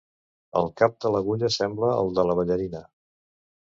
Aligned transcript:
El 0.61 0.69
cap 0.83 0.95
de 1.05 1.13
l'agulla 1.17 1.53
sembla 1.59 1.93
el 2.01 2.13
de 2.19 2.29
la 2.31 2.41
ballarina. 2.43 2.87